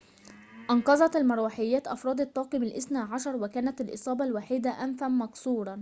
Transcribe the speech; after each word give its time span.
أنقذت 0.71 1.15
المروحيات 1.15 1.87
أفرد 1.87 2.21
الطاقم 2.21 2.63
الاثني 2.63 2.97
عشر 2.99 3.35
وكانت 3.35 3.81
الإصابة 3.81 4.25
الوحيدة 4.25 4.69
أنفًا 4.83 5.07
مكسورًا 5.07 5.69